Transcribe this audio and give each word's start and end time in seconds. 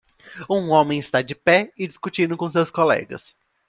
Um 0.49 0.71
homem 0.71 0.97
está 0.97 1.21
de 1.21 1.35
pé 1.35 1.71
e 1.77 1.85
discutindo 1.87 2.35
com 2.35 2.49
seus 2.49 2.71
colegas 2.71 3.35